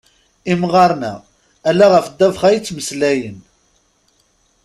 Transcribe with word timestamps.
Imɣaren-a 0.51 1.13
ala 1.69 1.85
ɣef 1.93 2.05
ddabex 2.09 2.41
ay 2.47 2.57
ttmeslayen. 2.59 3.37